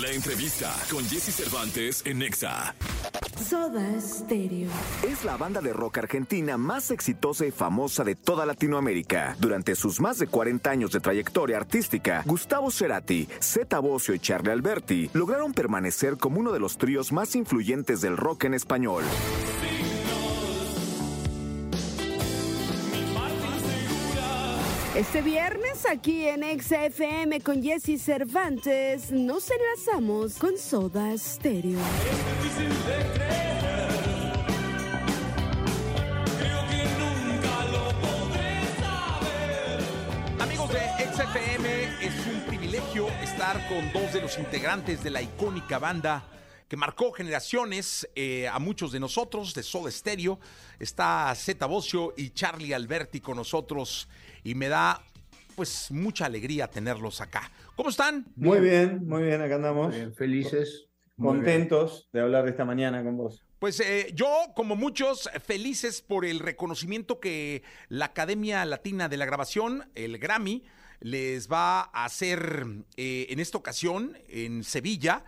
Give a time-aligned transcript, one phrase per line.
[0.00, 2.74] La entrevista con Jesse Cervantes en Nexa.
[3.46, 4.70] Soda Stereo.
[5.06, 9.36] Es la banda de rock argentina más exitosa y famosa de toda Latinoamérica.
[9.38, 14.52] Durante sus más de 40 años de trayectoria artística, Gustavo Cerati, Zeta Bosio y Charlie
[14.52, 19.04] Alberti lograron permanecer como uno de los tríos más influyentes del rock en español.
[24.96, 31.78] Este viernes aquí en XFM con Jesse Cervantes nos enlazamos con Soda Stereo.
[40.40, 40.80] Amigos de
[41.12, 46.24] XFM, es un privilegio estar con dos de los integrantes de la icónica banda
[46.70, 50.38] que marcó generaciones eh, a muchos de nosotros, de Soda Stereo.
[50.78, 54.08] Está Zeta Bocio y Charlie Alberti con nosotros
[54.44, 55.02] y me da
[55.56, 57.50] pues mucha alegría tenerlos acá.
[57.74, 58.24] ¿Cómo están?
[58.36, 59.92] Muy bien, muy bien, acá andamos.
[59.92, 60.86] Bien, felices.
[61.16, 63.42] Muy Contentos de hablar de esta mañana con vos.
[63.58, 69.26] Pues eh, yo, como muchos, felices por el reconocimiento que la Academia Latina de la
[69.26, 70.62] Grabación, el Grammy,
[71.00, 72.64] les va a hacer
[72.96, 75.24] eh, en esta ocasión en Sevilla,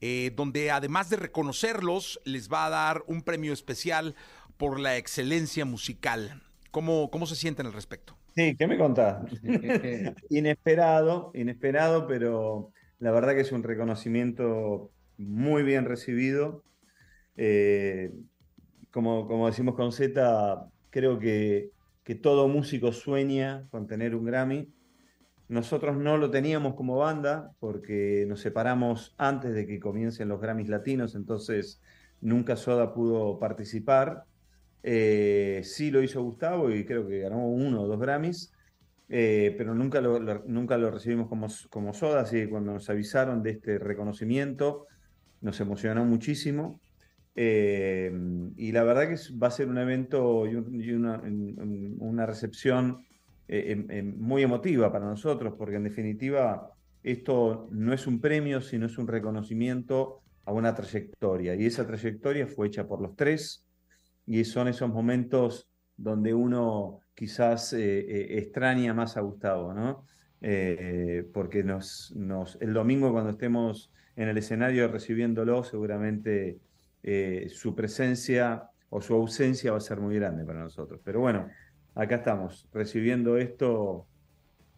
[0.00, 4.14] eh, donde además de reconocerlos, les va a dar un premio especial
[4.56, 6.42] por la excelencia musical.
[6.70, 8.16] ¿Cómo, cómo se sienten al respecto?
[8.34, 9.24] Sí, ¿qué me contás?
[10.30, 16.62] inesperado, inesperado, pero la verdad que es un reconocimiento muy bien recibido.
[17.36, 18.12] Eh,
[18.90, 21.70] como, como decimos con Z, creo que,
[22.04, 24.72] que todo músico sueña con tener un Grammy.
[25.48, 30.68] Nosotros no lo teníamos como banda porque nos separamos antes de que comiencen los Grammys
[30.68, 31.80] latinos, entonces
[32.20, 34.24] nunca Soda pudo participar.
[34.82, 38.52] Eh, sí lo hizo Gustavo y creo que ganó uno o dos Grammys,
[39.08, 43.42] eh, pero nunca lo, nunca lo recibimos como, como Soda, así que cuando nos avisaron
[43.42, 44.86] de este reconocimiento
[45.40, 46.80] nos emocionó muchísimo.
[47.36, 48.10] Eh,
[48.56, 51.96] y la verdad que va a ser un evento y, un- y una, un- un-
[52.00, 53.04] una recepción
[53.48, 56.70] eh, em- em, muy emotiva para nosotros, porque en definitiva
[57.02, 61.54] esto no es un premio, sino es un reconocimiento a una trayectoria.
[61.54, 63.64] Y esa trayectoria fue hecha por los tres,
[64.26, 70.06] y son esos momentos donde uno quizás eh, eh, extraña más a Gustavo, ¿no?
[71.32, 72.14] Porque nos,
[72.60, 76.58] el domingo cuando estemos en el escenario recibiéndolo, seguramente
[77.48, 81.00] su presencia o su ausencia va a ser muy grande para nosotros.
[81.02, 81.48] Pero bueno,
[81.96, 84.06] acá estamos, recibiendo esto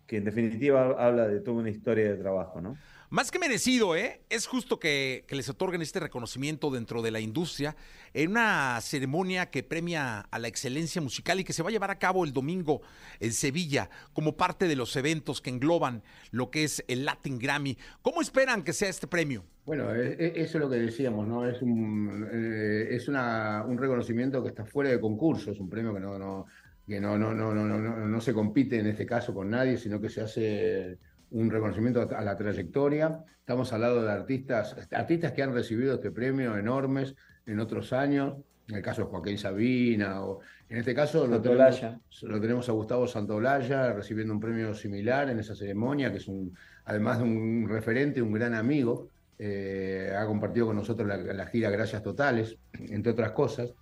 [0.07, 2.79] que en definitiva habla de toda una historia de trabajo, ¿no?
[3.11, 4.21] Más que merecido, ¿eh?
[4.29, 7.75] Es justo que, que les otorguen este reconocimiento dentro de la industria
[8.13, 11.91] en una ceremonia que premia a la excelencia musical y que se va a llevar
[11.91, 12.83] a cabo el domingo
[13.19, 16.03] en Sevilla como parte de los eventos que engloban
[16.33, 17.79] lo que es el Latin Grammy.
[18.03, 19.43] ¿Cómo esperan que sea este premio?
[19.65, 21.47] Bueno, e- e- eso es lo que decíamos, ¿no?
[21.47, 25.95] Es un, eh, es una, un reconocimiento que está fuera de concurso, es un premio
[25.95, 26.47] que no, no,
[26.89, 29.77] que no, no, no, no, no, no, no se compite en este caso con nadie,
[29.77, 30.99] sino que se hace
[31.31, 33.23] un reconocimiento a la trayectoria.
[33.39, 37.15] Estamos al lado de artistas, artistas que han recibido este premio enormes
[37.47, 38.37] en otros años,
[38.69, 41.83] en el caso de Joaquín Sabina, o en este caso lo tenemos,
[42.23, 46.55] lo tenemos a Gustavo Santolaya recibiendo un premio similar en esa ceremonia, que es un,
[46.87, 49.09] además de un referente, un gran amigo.
[49.39, 53.75] Eh, ha compartido con nosotros la, la gira Gracias Totales, entre otras cosas.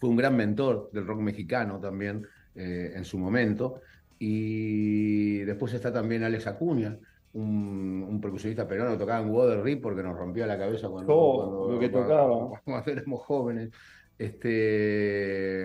[0.00, 3.80] Fue un gran mentor del rock mexicano también eh, en su momento.
[4.18, 6.96] Y después está también Alex Acuña,
[7.34, 11.14] un, un percusionista peruano que tocaba en Water Rip porque nos rompía la cabeza cuando,
[11.14, 12.60] Oh, cuando- lo que cuando- tocaba.
[12.64, 13.70] cuando éramos jóvenes.
[14.20, 15.64] Este,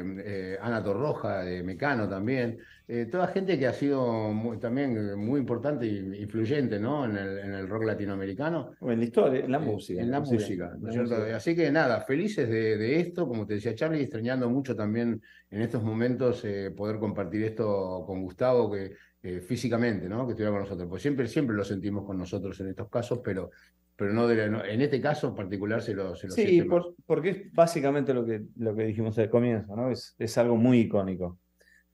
[0.54, 2.58] eh, Ana Torroja de Mecano también.
[2.88, 7.04] Eh, toda gente que ha sido muy- también muy importante e influyente ¿no?
[7.06, 8.72] en, el, en el rock latinoamericano.
[8.80, 10.02] En la historia, en la Eh, música.
[10.02, 11.16] En la música, música, ¿no la es cierto?
[11.16, 11.36] música.
[11.36, 15.62] Así que nada, felices de, de esto, como te decía Charlie, extrañando mucho también en
[15.62, 18.94] estos momentos eh, poder compartir esto con Gustavo, que
[19.42, 20.28] físicamente, ¿no?
[20.28, 20.88] Que estuviera con nosotros.
[20.88, 23.50] Pues siempre, siempre lo sentimos con nosotros en estos casos, pero,
[23.96, 26.62] pero no, de la- no- en este caso en particular se lo, se lo Sí,
[26.64, 29.90] por- porque es básicamente lo que, lo que dijimos al comienzo, ¿no?
[29.92, 31.40] Es, es algo muy icónico,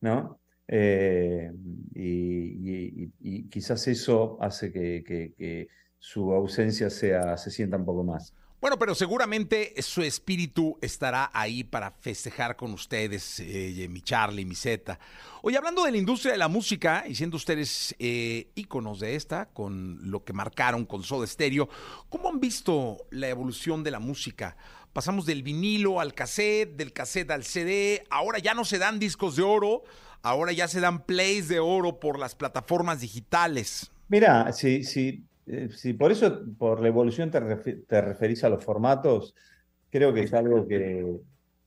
[0.02, 0.40] ¿no?
[0.68, 1.52] Eh,
[1.94, 5.68] y, y- y- y quizás eso hace que, que- que
[6.00, 8.34] su ausencia sea, se sienta un poco más.
[8.62, 14.54] Bueno, pero seguramente su espíritu estará ahí para festejar con ustedes, eh, mi Charlie, mi
[14.54, 15.00] Zeta.
[15.42, 19.48] Oye, hablando de la industria de la música, y siendo ustedes eh, íconos de esta,
[19.48, 21.70] con lo que marcaron con Soda Stereo,
[22.08, 24.56] ¿cómo han visto la evolución de la música?
[24.94, 29.38] Pasamos del vinilo al cassette, del cassette al CD, ahora ya no se dan discos
[29.38, 29.82] de oro,
[30.22, 33.90] ahora ya se dan plays de oro por las plataformas digitales.
[34.08, 38.64] Mira, si, si eh, si por eso, por la evolución te, te, referís a los
[38.64, 39.36] formatos,
[39.90, 41.18] creo que es algo que,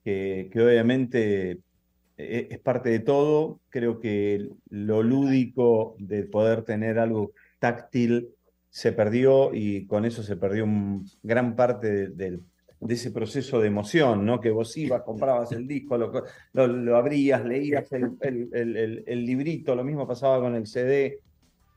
[0.02, 1.58] que, obviamente
[2.16, 3.60] eh, es parte de todo.
[3.68, 8.30] Creo que lo lúdico de poder tener algo táctil
[8.70, 10.66] se perdió y con eso se perdió
[11.22, 12.40] gran parte de,
[12.88, 14.40] ese proceso de emoción, ¿no?
[14.40, 16.10] Que vos ibas, comprabas el disco, lo,
[16.52, 18.16] lo, abrías, leías el,
[19.06, 21.20] el, librito, lo mismo pasaba con el CD.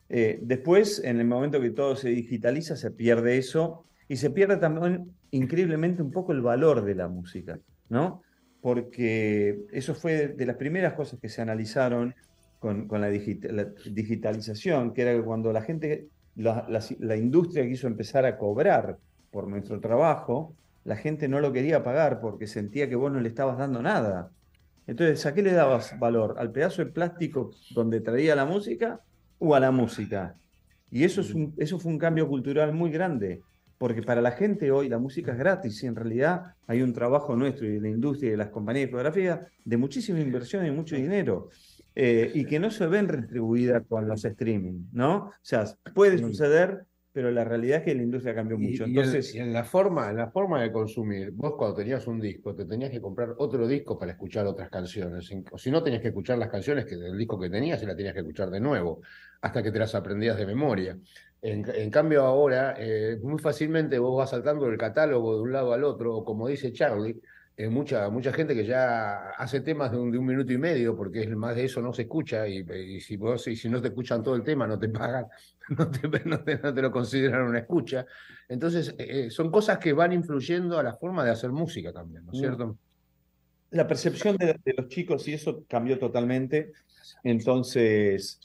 [0.09, 4.57] Eh, después, en el momento que todo se digitaliza, se pierde eso y se pierde
[4.57, 7.59] también increíblemente un poco el valor de la música,
[7.89, 8.21] ¿no?
[8.61, 12.15] Porque eso fue de las primeras cosas que se analizaron
[12.59, 18.97] con, la, digitalización, que era que cuando la gente, la, industria quiso empezar a cobrar
[19.31, 23.29] por nuestro trabajo, la gente no lo quería pagar porque sentía que vos no le
[23.29, 24.31] estabas dando nada.
[24.87, 26.35] Entonces, ¿a qué le dabas valor?
[26.37, 29.01] ¿Al pedazo de plástico donde traía la música
[29.39, 30.35] o a la música?
[30.89, 33.41] Y eso, es un, eso fue un cambio cultural muy grande,
[33.77, 37.35] porque para la gente hoy la música es gratis y en realidad hay un trabajo
[37.35, 40.71] nuestro y de la industria y de las compañías de fotografía de muchísima inversión y
[40.71, 41.49] mucho dinero.
[41.99, 45.15] Eh, y que no se ven retribuidas con los streaming, ¿no?
[45.15, 46.85] O sea, puede suceder,
[47.17, 48.83] pero la realidad es que la industria cambió mucho.
[48.83, 52.53] Entonces, y en, la forma, en la forma de consumir, vos cuando tenías un disco,
[52.53, 55.27] te tenías que comprar otro disco para escuchar otras canciones.
[55.51, 57.95] O si no, tenías que escuchar las canciones que del disco que tenías y la
[57.95, 59.01] tenías que escuchar de nuevo,
[59.41, 60.95] hasta que te las aprendías de memoria.
[61.41, 65.85] En, cambio ahora, eh, muy fácilmente vos vas saltando el catálogo de un lado al
[65.85, 67.19] otro, o como dice Charlie,
[67.59, 70.95] eh, mucha, mucha gente que ya hace temas de un, de un, minuto y medio,
[70.95, 74.21] porque más de eso no se escucha, y, si vos, y si no te escuchan
[74.21, 75.25] todo el tema, no te pagan,
[75.75, 78.05] no te, no te, lo consideran una escucha.
[78.47, 82.27] Entonces, eh, eh, son cosas que van influyendo a la forma de hacer música también,
[82.27, 82.41] ¿no es mm.
[82.41, 82.77] cierto?
[83.71, 86.73] La percepción de, los chicos y eso cambió totalmente.
[87.23, 88.39] Entonces,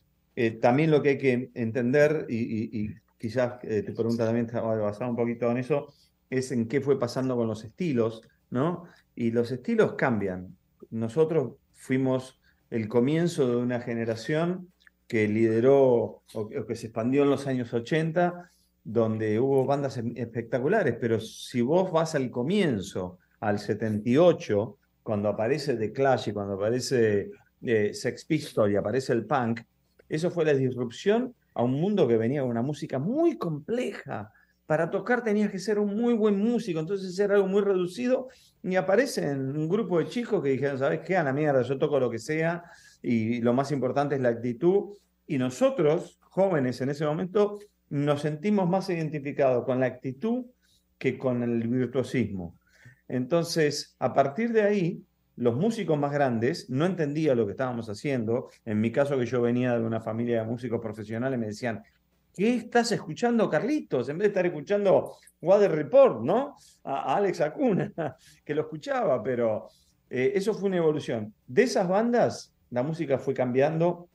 [0.62, 5.50] también lo que hay que entender, y, y quizás te pregunta también, basado un poquito
[5.50, 5.92] en eso,
[6.30, 8.84] es en qué fue pasando con los estilos, ¿no?
[9.14, 10.56] Y los estilos cambian.
[10.90, 14.72] Nosotros fuimos el comienzo de una generación
[15.06, 18.50] que lideró o, que se expandió en los años 80,
[18.84, 25.92] donde hubo bandas espectaculares, pero si vos vas al comienzo, al 78, cuando aparece The
[25.92, 27.30] Clash y cuando aparece
[27.62, 29.60] eh, Sex Pistols y aparece el punk,
[30.08, 34.32] eso fue la disrupción a un mundo que venía con una música muy compleja,
[34.72, 38.28] para tocar tenías que ser un muy buen músico, entonces era algo muy reducido
[38.62, 41.14] y aparecen un grupo de chicos que dijeron, ¿sabes qué?
[41.14, 42.64] A la mierda, yo toco lo que sea
[43.02, 44.96] y lo más importante es la actitud.
[45.26, 47.58] Y nosotros, jóvenes en ese momento,
[47.90, 50.46] nos sentimos más identificados con la actitud
[50.96, 52.56] que con el virtuosismo.
[53.08, 55.02] Entonces, a partir de ahí,
[55.36, 58.48] los músicos más grandes no entendían lo que estábamos haciendo.
[58.64, 61.82] En mi caso, que yo venía de una familia de músicos profesionales, me decían,
[62.34, 64.08] ¿Qué estás escuchando, Carlitos?
[64.08, 66.56] En vez de estar escuchando Water Report, ¿no?
[66.84, 67.93] A, Alex Acuna,
[68.44, 69.69] que lo escuchaba, pero
[70.08, 71.34] eh, eso fue una evolución.
[71.46, 74.08] De esas bandas, la música fue cambiando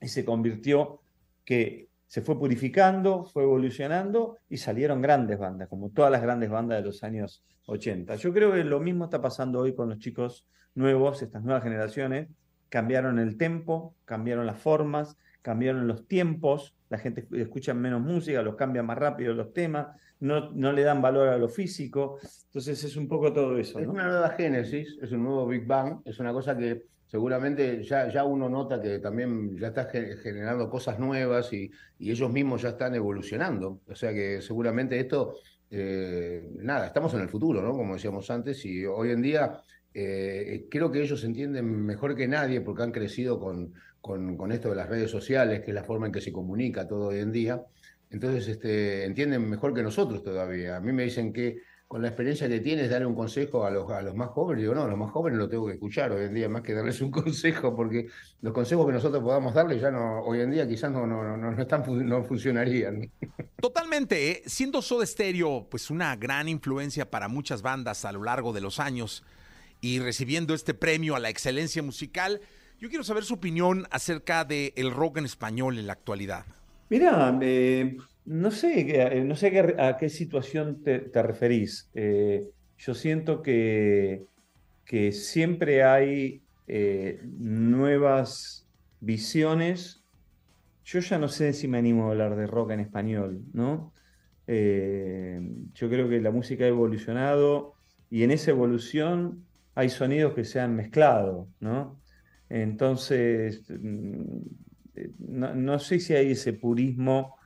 [0.00, 1.02] y se convirtió
[1.44, 6.78] que se fue purificando, fue evolucionando y salieron grandes bandas, como todas las grandes bandas
[6.78, 8.16] de los años 80.
[8.16, 12.28] Yo creo que lo mismo está pasando hoy con los chicos nuevos, estas nuevas generaciones.
[12.68, 18.56] Cambiaron el tempo, cambiaron las formas, cambiaron los tiempos, la gente escucha menos música, los
[18.56, 19.88] cambia más rápido los temas,
[20.20, 22.18] no, no le dan valor a lo físico.
[22.46, 23.78] Entonces es un poco todo eso.
[23.78, 28.08] Es una nueva génesis, es un nuevo Big Bang, es una cosa que seguramente ya,
[28.08, 32.70] ya uno nota que también ya está generando cosas nuevas y, y ellos mismos ya
[32.70, 33.80] están evolucionando.
[33.88, 35.36] O sea que seguramente esto,
[35.70, 37.72] eh, nada, estamos en el futuro, ¿no?
[37.72, 39.60] Como decíamos antes, y hoy en día
[39.92, 44.76] eh, creo que ellos entienden mejor que nadie porque han crecido con con, esto de
[44.76, 47.62] las redes sociales, que es la forma en que se comunica todo hoy en día.
[48.10, 50.76] Entonces, este, entienden mejor que nosotros todavía.
[50.76, 51.58] A mí me dicen que
[51.90, 54.62] con la experiencia que tienes, darle un consejo a los, a los más jóvenes.
[54.62, 56.72] Digo, no, a los más jóvenes lo tengo que escuchar hoy en día, más que
[56.72, 58.06] darles un consejo, porque
[58.42, 61.50] los consejos que nosotros podamos darles ya no, hoy en día quizás no, no, no,
[61.50, 63.10] no, están, no funcionarían.
[63.60, 64.30] Totalmente.
[64.30, 64.42] ¿eh?
[64.46, 68.78] Siendo Soda Stereo, pues una gran influencia para muchas bandas a lo largo de los
[68.78, 69.24] años
[69.80, 72.40] y recibiendo este premio a la excelencia musical,
[72.80, 76.46] yo quiero saber su opinión acerca del el rock en español en la actualidad.
[76.88, 81.90] Mira, eh, no sé, eh, no sé a qué situación te, referís.
[81.94, 84.24] Eh, yo siento que,
[84.84, 86.42] que siempre hay
[87.38, 88.66] nuevas
[89.00, 90.02] visiones.
[90.84, 93.92] Yo ya no sé si me animo a hablar de rock en español, ¿no?
[94.48, 97.74] yo creo que la música ha evolucionado
[98.10, 99.44] y en esa evolución
[99.76, 101.99] hay sonidos que se han mezclado, ¿no?
[102.50, 104.40] Entonces, mm,
[105.18, 107.36] no, sé si hay ese purismo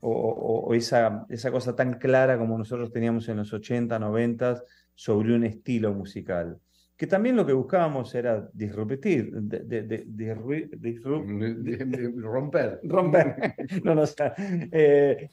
[0.00, 4.62] o, esa, esa cosa tan clara como nosotros teníamos en los 80, 90
[4.94, 6.58] sobre un estilo musical.
[6.96, 10.34] Que también lo que buscábamos era disruptir, de,
[12.16, 12.80] romper.
[12.84, 13.54] Romper.
[13.84, 14.04] no, no,
[14.72, 15.28] eh,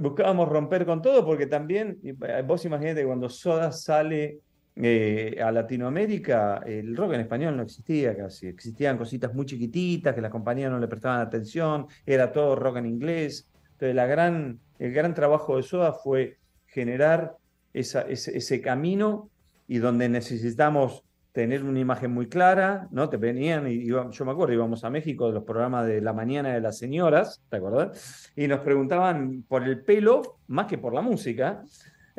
[0.00, 1.98] buscábamos romper con todo porque también,
[2.46, 4.40] vos imaginate cuando Soda sale
[4.80, 8.46] eh, a Latinoamérica, el rock en español no existía casi.
[8.46, 12.86] Existían cositas muy chiquititas que las compañías no le prestaban atención, era todo rock en
[12.86, 13.48] inglés.
[13.72, 17.36] Entonces, la gran, el gran trabajo de Soda fue generar
[17.72, 19.30] esa, ese, camino
[19.66, 23.08] y donde necesitamos tener una imagen muy clara, ¿no?
[23.08, 26.54] Te venían, y yo me acuerdo, íbamos a México de los programas de la mañana
[26.54, 28.32] de las señoras, ¿te acuerdas?
[28.36, 31.64] Y nos preguntaban por el pelo más que por la música,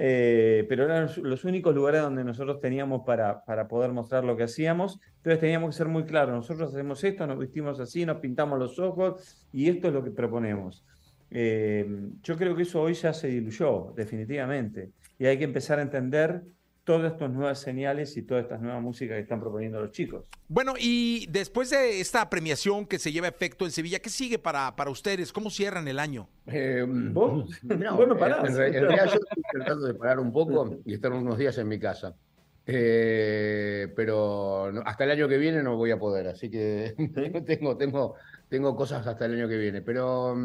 [0.01, 4.43] eh, pero eran los únicos lugares donde nosotros teníamos para, para poder mostrar lo que
[4.43, 8.57] hacíamos, entonces teníamos que ser muy claros, nosotros hacemos esto, nos vestimos así, nos pintamos
[8.57, 10.85] los ojos y esto es lo que proponemos.
[11.31, 11.85] Eh,
[12.23, 14.93] yo creo que eso hoy ya se diluyó, definitivamente.
[15.17, 16.43] Y hay que empezar a entender
[16.89, 20.25] todas estas nuevas señales y todas estas nuevas músicas que están proponiendo los chicos.
[20.47, 24.39] Bueno, y después de esta premiación que se lleva a efecto en Sevilla, ¿qué sigue
[24.39, 25.31] para, para ustedes?
[25.31, 26.27] ¿Cómo cierran el año?
[26.51, 31.37] Eh, bueno, pará, en, realidad yo estoy tratando de parar un poco y estar unos
[31.37, 32.15] días en mi casa.
[32.65, 36.95] Eh, pero hasta el año que viene no voy a poder, así que
[37.45, 38.15] tengo, tengo,
[38.49, 39.83] tengo cosas hasta el año que viene.
[39.83, 40.35] Pero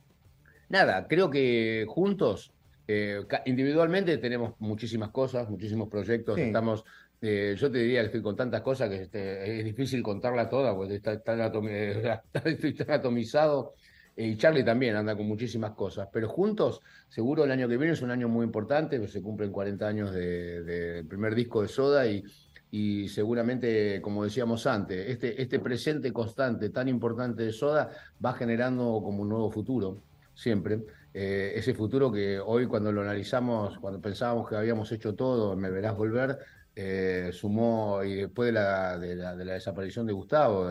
[0.70, 2.54] nada, creo que juntos,
[2.88, 6.84] eh, individualmente tenemos muchísimas cosas, muchísimos proyectos, estamos...
[7.22, 10.76] Eh, yo te diría que estoy con tantas cosas que este, es difícil contarla toda,
[10.76, 11.40] porque está, tan
[12.44, 13.74] estoy tan atomizado.
[14.14, 18.02] Y Charlie también anda con muchísimas cosas, pero juntos, seguro el año que viene es
[18.02, 22.24] un año muy importante, pues se cumplen 40 años del primer disco de Soda y,
[22.70, 27.90] y seguramente, como decíamos antes, este, este presente constante tan importante de Soda
[28.24, 30.02] va generando como un nuevo futuro
[30.36, 30.80] siempre.
[31.18, 35.70] Eh, ese futuro que hoy cuando lo analizamos, cuando pensábamos que habíamos hecho todo, me
[35.70, 36.38] verás volver,
[36.74, 40.68] eh, sumó, y después de la, de la, desaparición de Gustavo,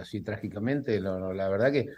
[0.00, 1.90] así trágicamente, la verdad que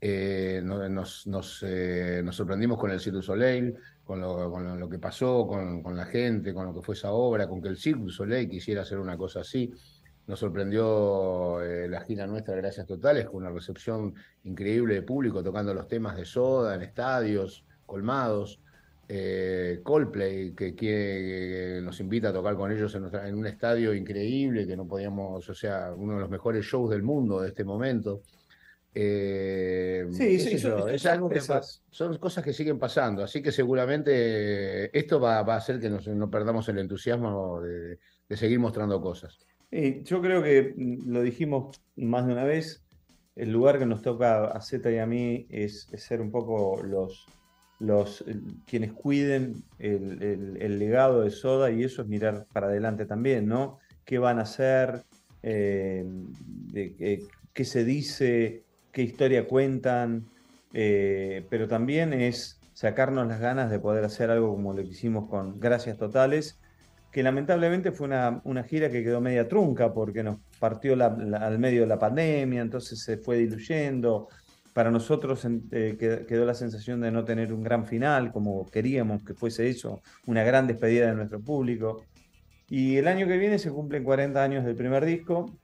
[0.00, 5.46] eh, nos, nos, nos, sorprendimos con el Cirque Soleil, con lo, con lo que pasó,
[5.46, 8.48] con, con, la gente, con lo que fue esa obra, con que el Cirque Soleil
[8.48, 9.72] quisiera hacer una cosa así.
[10.26, 14.14] Nos sorprendió eh, la gira nuestra, Gracias Totales, con una recepción
[14.44, 18.60] increíble de público, tocando los temas de Soda en estadios colmados.
[19.08, 24.76] Eh, Coldplay, que, nos invita a tocar con ellos en, en, un estadio increíble, que
[24.76, 28.22] no podíamos, o sea, uno de los mejores shows del mundo de este momento.
[28.94, 35.18] Eh, sí, sí, es algo que son cosas que siguen pasando, así que seguramente esto
[35.18, 37.98] va, a hacer que no perdamos el entusiasmo de
[38.36, 39.38] seguir mostrando cosas
[39.72, 42.84] yo creo que mm, lo dijimos más de una vez,
[43.36, 47.26] el lugar que nos toca a Z y a mí es, ser un poco los,
[47.78, 48.24] los
[48.66, 53.78] quienes cuiden el, legado de Soda y eso es mirar para adelante también, ¿no?
[54.04, 55.02] ¿Qué van a hacer?
[55.42, 56.04] Eh,
[57.54, 58.64] ¿Qué se dice?
[58.92, 60.26] ¿Qué historia cuentan?
[60.74, 65.28] Eh, pero también es sacarnos las ganas de poder hacer algo como lo que hicimos
[65.28, 66.58] con Gracias Totales
[67.12, 71.82] que lamentablemente fue una, una, gira que quedó media trunca porque nos partió al medio
[71.82, 74.28] de la pandemia, entonces se fue diluyendo.
[74.72, 79.34] Para nosotros eh, quedó la sensación de no tener un gran final, como queríamos que
[79.34, 82.06] fuese eso, una gran despedida de nuestro público.
[82.70, 85.54] Y el año que viene se cumplen 40 años del primer disco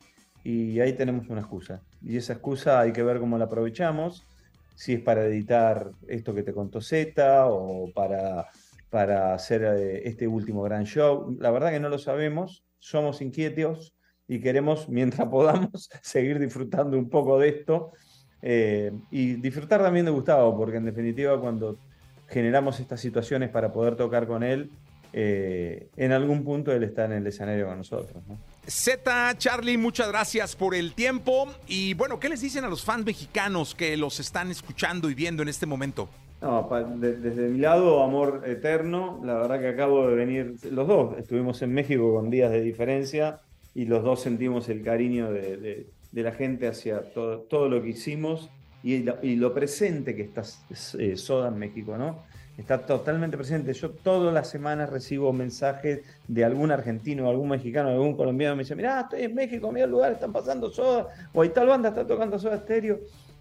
[0.45, 1.81] y ahí tenemos una excusa.
[2.03, 4.27] Y esa excusa hay que ver cómo la aprovechamos,
[4.75, 8.49] si es para editar esto que te contó Z o para
[8.91, 11.37] para hacer eh, este último gran show.
[11.41, 13.95] La verdad que no lo sabemos, somos inquietos
[14.27, 17.93] y queremos, mientras podamos, seguir disfrutando un poco de esto
[18.43, 21.79] eh, y disfrutar también de Gustavo, porque en definitiva cuando
[22.29, 24.71] generamos estas situaciones para poder tocar con él,
[25.13, 28.23] eh, en algún punto él está en el escenario con nosotros.
[28.67, 31.49] Z, Charlie, muchas gracias por el tiempo.
[31.67, 35.43] Y bueno, ¿qué les dicen a los fans mexicanos que los están escuchando y viendo
[35.43, 36.11] en este momento?
[36.41, 36.69] No,
[36.99, 39.21] desde mi lado, amor eterno.
[39.25, 43.41] La verdad que acabo de venir, los dos estuvimos en México con días de diferencia
[43.75, 48.51] y los dos sentimos el cariño de, la gente hacia todo, todo, lo que hicimos
[48.85, 49.03] y,
[49.37, 50.43] lo presente que está
[50.99, 52.23] eh, Soda en México, ¿no?
[52.57, 53.73] Está totalmente presente.
[53.73, 58.57] Yo todas las semanas recibo mensajes de algún argentino, algún mexicano, algún colombiano.
[58.57, 61.09] Me dice, mirá, estoy en México, mira el lugar, están pasando Soda.
[61.33, 63.01] O hay tal banda, está tocando Soda Estéreo.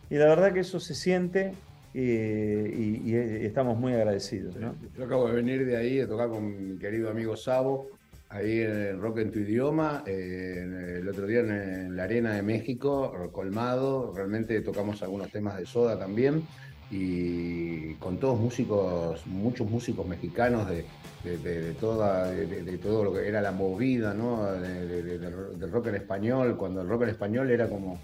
[0.09, 1.53] Y la verdad que eso se siente
[1.93, 4.55] y, estamos muy agradecidos.
[4.97, 7.89] Yo acabo de venir de ahí, de tocar con mi querido amigo Sabo,
[8.29, 12.41] ahí en el Rock en tu idioma, eh, el otro día en, la Arena de
[12.41, 16.43] México, colmado, realmente tocamos algunos temas de soda también.
[16.89, 20.85] y con todos músicos, muchos músicos mexicanos de,
[21.23, 24.45] de, toda, de, todo lo que era la movida, ¿no?
[24.53, 27.99] del rock en español, cuando el rock en español era como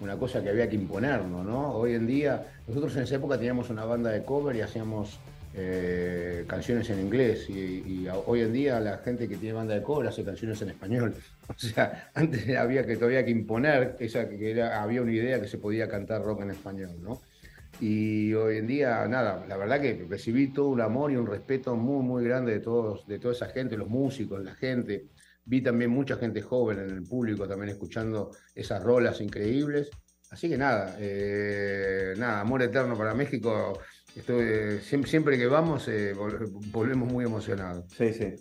[0.00, 1.72] una cosa que había que imponernos, ¿no?
[1.74, 5.18] Hoy en día, nosotros en esa época teníamos una banda de cover y hacíamos
[5.54, 10.06] eh, canciones en inglés y, hoy en día la gente que tiene banda de cover
[10.08, 11.14] hace canciones en español.
[11.48, 15.58] O sea, antes había que todavía que imponer esa que había una idea que se
[15.58, 17.22] podía cantar rock en español, ¿no?
[17.80, 21.76] Y hoy en día, nada, la verdad que recibí todo un amor y un respeto
[21.76, 25.06] muy, muy grande de, todos, de toda esa gente, los músicos, la gente.
[25.46, 29.90] Vi también mucha gente joven en el público también escuchando esas rolas increíbles.
[30.30, 33.78] Así que nada, eh, nada, amor eterno para México.
[34.14, 37.84] Estoy, siempre, que vamos eh, volvemos muy emocionados.
[37.96, 38.34] Sí, sí.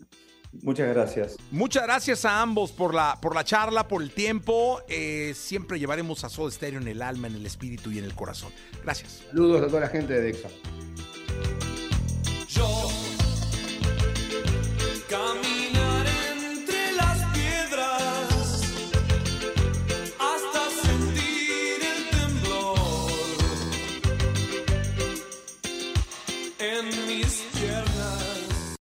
[0.63, 1.37] Muchas gracias.
[1.51, 4.81] Muchas gracias a ambos por la, por la charla, por el tiempo.
[4.87, 8.15] Eh, siempre llevaremos a Soda Stereo en el alma, en el espíritu y en el
[8.15, 8.51] corazón.
[8.83, 9.23] Gracias.
[9.29, 10.49] Saludos a toda la gente de Dexa.